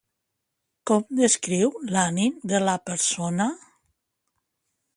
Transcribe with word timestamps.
Com 0.91 1.03
descriu 1.19 1.75
l'ànim 1.91 2.39
de 2.53 2.63
la 2.69 2.75
persona? 2.91 3.49